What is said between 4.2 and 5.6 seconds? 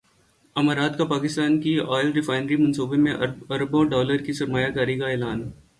کی سرمایہ کاری کا اعلان